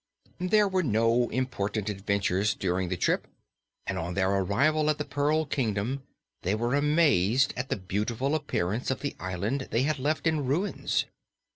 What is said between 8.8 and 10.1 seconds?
of the island they had